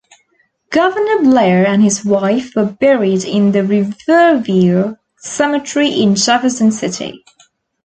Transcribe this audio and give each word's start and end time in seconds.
Governor 0.71 1.19
Blair 1.19 1.67
and 1.67 1.83
his 1.83 2.03
wife 2.03 2.55
were 2.55 2.65
buried 2.65 3.23
in 3.23 3.51
the 3.51 3.63
Riverview 3.63 4.95
Cemetery 5.19 5.89
in 5.91 6.15
Jefferson 6.15 6.71
City. 6.71 7.23